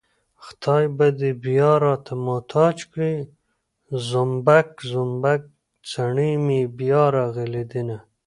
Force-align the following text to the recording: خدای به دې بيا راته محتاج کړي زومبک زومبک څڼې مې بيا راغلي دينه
خدای 0.43 0.85
به 0.97 1.07
دې 1.19 1.31
بيا 1.45 1.71
راته 1.85 2.13
محتاج 2.27 2.77
کړي 2.91 3.15
زومبک 4.07 4.69
زومبک 4.91 5.41
څڼې 5.89 6.31
مې 6.45 6.61
بيا 6.77 7.03
راغلي 7.17 7.63
دينه 7.71 7.97